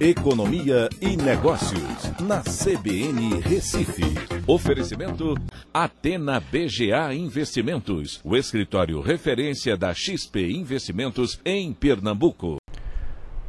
Economia 0.00 0.88
e 0.98 1.14
Negócios, 1.14 2.10
na 2.22 2.40
CBN 2.40 3.38
Recife. 3.42 4.00
Oferecimento 4.46 5.34
Atena 5.74 6.40
BGA 6.40 7.12
Investimentos, 7.12 8.18
o 8.24 8.34
escritório 8.34 9.02
referência 9.02 9.76
da 9.76 9.92
XP 9.92 10.52
Investimentos 10.52 11.38
em 11.44 11.74
Pernambuco. 11.74 12.56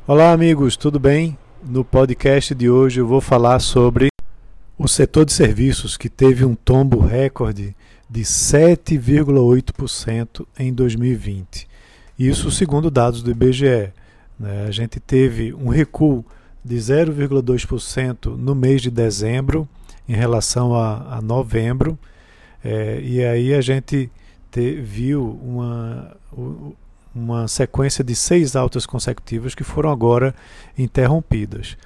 Olá, 0.05 0.33
amigos, 0.33 0.75
tudo 0.75 0.99
bem? 0.99 1.37
No 1.63 1.85
podcast 1.85 2.53
de 2.53 2.69
hoje 2.69 2.99
eu 2.99 3.07
vou 3.07 3.21
falar 3.21 3.61
sobre 3.61 4.09
o 4.77 4.89
setor 4.89 5.23
de 5.23 5.31
serviços 5.31 5.95
que 5.95 6.09
teve 6.09 6.43
um 6.43 6.53
tombo 6.53 6.99
recorde 6.99 7.73
de 8.09 8.21
7,8% 8.23 10.45
em 10.59 10.73
2020. 10.73 11.65
Isso 12.19 12.51
segundo 12.51 12.91
dados 12.91 13.23
do 13.23 13.31
IBGE. 13.31 13.93
Né? 14.37 14.65
A 14.67 14.71
gente 14.71 14.99
teve 14.99 15.53
um 15.53 15.69
recuo 15.69 16.25
de 16.63 16.75
0,2% 16.75 18.37
no 18.37 18.53
mês 18.53 18.81
de 18.81 18.91
dezembro 18.91 19.67
em 20.07 20.13
relação 20.13 20.75
a, 20.75 21.17
a 21.17 21.21
novembro. 21.21 21.97
É, 22.63 22.99
e 23.01 23.23
aí 23.23 23.53
a 23.53 23.61
gente 23.61 24.11
te, 24.51 24.75
viu 24.75 25.39
uma, 25.41 26.15
uma 27.13 27.47
sequência 27.47 28.03
de 28.03 28.15
seis 28.15 28.55
altas 28.55 28.85
consecutivas 28.85 29.55
que 29.55 29.63
foram 29.63 29.89
agora 29.89 30.35
interrompidas. 30.77 31.77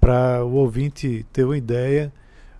Para 0.00 0.44
o 0.44 0.54
ouvinte 0.54 1.26
ter 1.32 1.44
uma 1.44 1.56
ideia, 1.56 2.12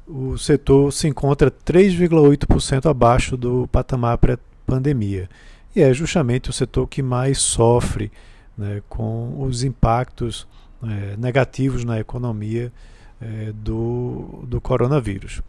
o 0.06 0.36
setor 0.36 0.92
se 0.92 1.08
encontra 1.08 1.50
3,8% 1.50 2.90
abaixo 2.90 3.36
do 3.36 3.68
patamar 3.68 4.18
pré-pandemia. 4.18 5.28
E 5.74 5.82
é 5.82 5.92
justamente 5.92 6.50
o 6.50 6.52
setor 6.52 6.86
que 6.86 7.02
mais 7.02 7.38
sofre 7.38 8.12
né, 8.56 8.82
com 8.88 9.42
os 9.42 9.64
impactos 9.64 10.46
é, 10.86 11.16
negativos 11.16 11.84
na 11.84 11.98
economia 12.00 12.72
é, 13.20 13.52
do, 13.52 14.44
do 14.46 14.60
coronavírus. 14.60 15.40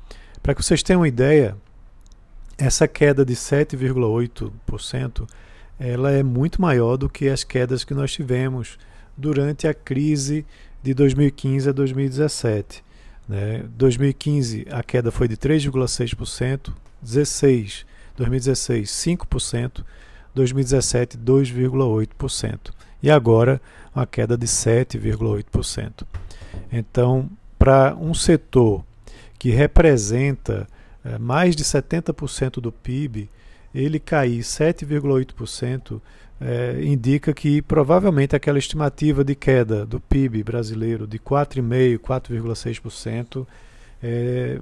Para 0.41 0.53
que 0.53 0.63
vocês 0.63 0.83
tenham 0.83 1.01
uma 1.01 1.07
ideia, 1.07 1.57
essa 2.57 2.87
queda 2.87 3.25
de 3.25 3.33
7,8% 3.35 5.27
ela 5.79 6.11
é 6.11 6.23
muito 6.23 6.61
maior 6.61 6.95
do 6.97 7.09
que 7.09 7.27
as 7.27 7.43
quedas 7.43 7.83
que 7.83 7.93
nós 7.93 8.11
tivemos 8.13 8.77
durante 9.17 9.67
a 9.67 9.73
crise 9.73 10.45
de 10.81 10.93
2015 10.93 11.69
a 11.69 11.71
2017. 11.71 12.83
Né? 13.27 13.65
2015 13.75 14.67
a 14.71 14.83
queda 14.83 15.11
foi 15.11 15.27
de 15.27 15.35
3,6%, 15.35 16.71
16, 17.01 17.85
2016 18.15 18.89
5%, 18.89 19.83
2017 20.33 21.17
2,8% 21.17 22.71
e 23.05 23.11
agora 23.11 23.61
uma 23.95 24.05
queda 24.05 24.35
de 24.35 24.47
7,8%. 24.47 26.03
Então, 26.71 27.29
para 27.57 27.95
um 27.95 28.13
setor 28.13 28.83
que 29.37 29.51
representa 29.51 30.67
é, 31.03 31.17
mais 31.19 31.55
de 31.55 31.63
70% 31.63 32.59
do 32.59 32.71
PIB, 32.71 33.29
ele 33.73 33.99
cair 33.99 34.39
7,8% 34.39 36.01
é, 36.41 36.81
indica 36.83 37.31
que 37.31 37.61
provavelmente 37.61 38.35
aquela 38.35 38.57
estimativa 38.57 39.23
de 39.23 39.35
queda 39.35 39.85
do 39.85 39.99
PIB 39.99 40.43
brasileiro 40.43 41.05
de 41.05 41.19
4,5%, 41.19 41.99
4,6% 41.99 43.47
é, 44.01 44.59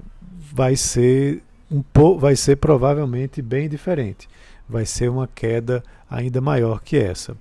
vai 0.53 0.75
ser 0.75 1.41
um 1.73 2.17
vai 2.17 2.35
ser 2.35 2.57
provavelmente 2.57 3.41
bem 3.41 3.67
diferente. 3.67 4.29
Vai 4.69 4.85
ser 4.85 5.09
uma 5.09 5.27
queda 5.27 5.83
ainda 6.09 6.39
maior 6.39 6.81
que 6.81 6.97
essa. 6.97 7.35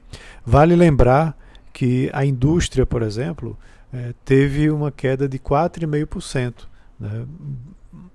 Vale 0.45 0.75
lembrar 0.75 1.37
que 1.73 2.11
a 2.13 2.25
indústria, 2.25 2.87
por 2.87 3.03
exemplo, 3.03 3.57
é, 3.93 4.15
teve 4.25 4.71
uma 4.71 4.91
queda 4.91 5.29
de 5.29 5.39
4,5%, 5.39 6.67
né, 6.99 7.27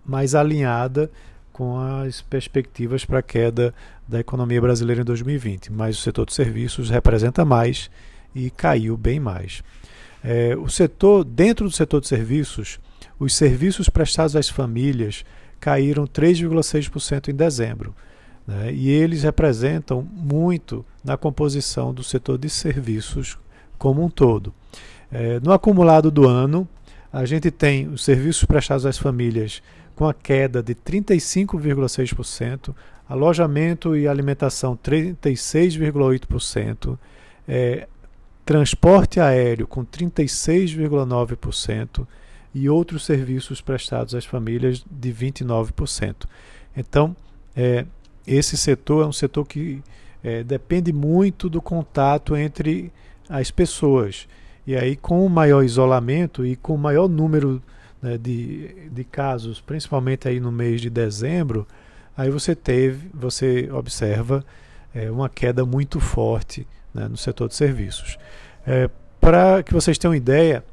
mais 0.05 0.33
alinhada 0.33 1.09
com 1.53 1.77
as 1.79 2.21
perspectivas 2.21 3.06
para 3.06 3.19
a 3.19 3.23
queda 3.23 3.73
da 4.07 4.19
economia 4.19 4.61
brasileira 4.61 5.01
em 5.01 5.06
2020. 5.06 5.72
Mas 5.72 5.97
o 5.97 6.01
setor 6.01 6.25
de 6.25 6.33
serviços 6.33 6.89
representa 6.89 7.45
mais 7.45 7.89
e 8.33 8.50
caiu 8.50 8.97
bem 8.97 9.19
mais. 9.19 9.63
É, 10.23 10.56
o 10.56 10.69
setor, 10.69 11.23
dentro 11.23 11.66
do 11.66 11.72
setor 11.72 12.01
de 12.01 12.07
serviços, 12.07 12.79
os 13.19 13.35
serviços 13.35 13.89
prestados 13.89 14.35
às 14.35 14.50
famílias 14.50 15.23
caíram 15.59 16.06
3,6% 16.06 17.29
em 17.29 17.35
dezembro. 17.35 17.95
Né, 18.45 18.73
e 18.73 18.90
eles 18.90 19.23
representam 19.23 20.01
muito 20.01 20.85
na 21.03 21.18
composição 21.18 21.94
do 21.94 22.03
setor 22.03 22.38
de 22.38 22.50
serviços 22.50 23.38
como 23.78 24.03
um 24.03 24.09
todo. 24.09 24.53
É, 25.12 25.40
no 25.40 25.51
acumulado 25.51 26.09
do 26.09 26.28
ano, 26.28 26.68
a 27.12 27.25
gente 27.25 27.51
tem 27.51 27.88
os 27.88 28.03
serviços 28.03 28.45
prestados 28.45 28.85
às 28.85 28.97
famílias 28.97 29.62
com 29.95 30.07
a 30.07 30.13
queda 30.13 30.62
de 30.62 30.75
35,6%, 30.75 32.75
alojamento 33.09 33.95
e 33.95 34.07
alimentação 34.07 34.78
36,8%, 34.78 37.00
é, 37.47 37.88
transporte 38.45 39.19
aéreo 39.19 39.66
com 39.66 39.84
36,9% 39.85 42.06
e 42.57 42.69
outros 42.69 43.06
serviços 43.06 43.62
prestados 43.62 44.16
às 44.16 44.25
famílias 44.25 44.84
de 44.90 45.13
29%. 45.13 46.25
Então, 46.75 47.16
é, 47.56 47.85
esse 48.25 48.57
setor 48.57 49.06
é 49.06 49.07
um 49.07 49.13
setor 49.13 49.45
que 49.45 49.81
é, 50.23 50.44
depende 50.44 50.91
muito 50.91 51.50
do 51.50 51.62
contato 51.62 52.35
entre 52.35 52.91
as 53.29 53.51
pessoas. 53.51 54.28
E 54.66 54.75
aí, 54.75 54.95
com 54.95 55.23
o 55.23 55.29
maior 55.29 55.63
isolamento 55.63 56.45
e 56.45 56.56
com 56.56 56.73
o 56.73 56.78
maior 56.78 57.07
número 57.07 57.62
né, 58.01 58.18
de, 58.18 58.89
de 58.89 59.03
casos, 59.03 59.62
principalmente 59.62 60.28
aí 60.28 60.39
no 60.39 60.51
mês 60.51 60.81
de 60.81 60.89
dezembro, 60.89 61.68
aí 62.18 62.31
você 62.31 62.56
teve, 62.56 63.07
você 63.13 63.69
observa 63.72 64.44
é, 64.95 65.12
uma 65.12 65.29
queda 65.29 65.63
muito 65.63 66.00
forte 66.00 66.68
né, 66.91 67.07
no 67.07 67.18
setor 67.18 67.47
de 67.50 67.56
serviços. 67.56 68.18
É, 68.66 68.89
Para 69.22 69.62
que 69.62 69.74
vocês 69.74 69.97
tenham 69.97 70.16
ideia, 70.16 70.63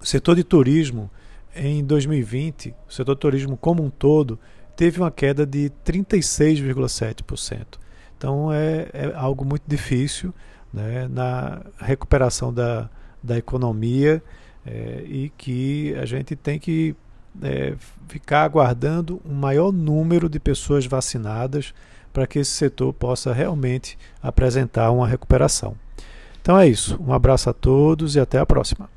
o 0.00 0.06
setor 0.06 0.36
de 0.36 0.44
turismo 0.44 1.10
em 1.54 1.84
2020, 1.84 2.74
o 2.88 2.92
setor 2.92 3.14
de 3.14 3.20
turismo 3.20 3.56
como 3.56 3.82
um 3.82 3.90
todo, 3.90 4.38
teve 4.76 5.00
uma 5.00 5.10
queda 5.10 5.44
de 5.44 5.72
36,7%. 5.84 7.78
Então 8.16 8.52
é, 8.52 8.88
é, 8.92 9.12
algo 9.14 9.44
muito 9.44 9.64
difícil 9.66 10.32
né, 10.72 11.08
na 11.08 11.62
recuperação 11.78 12.52
da, 12.52 12.88
da 13.22 13.36
economia 13.36 14.22
é, 14.66 15.02
e 15.06 15.32
que 15.36 15.94
a 15.94 16.04
gente 16.04 16.36
tem 16.36 16.58
que 16.58 16.94
é, 17.42 17.74
ficar 18.08 18.42
aguardando 18.42 19.20
um 19.24 19.34
maior 19.34 19.72
número 19.72 20.28
de 20.28 20.38
pessoas 20.38 20.86
vacinadas 20.86 21.72
para 22.12 22.26
que 22.26 22.38
esse 22.38 22.50
setor 22.50 22.92
possa 22.92 23.32
realmente 23.32 23.98
apresentar 24.22 24.90
uma 24.90 25.06
recuperação. 25.06 25.76
Então 26.40 26.58
é 26.58 26.66
isso. 26.66 27.00
Um 27.00 27.12
abraço 27.12 27.50
a 27.50 27.52
todos 27.52 28.16
e 28.16 28.20
até 28.20 28.38
a 28.38 28.46
próxima. 28.46 28.88